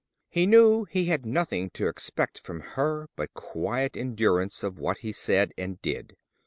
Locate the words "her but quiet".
2.73-3.95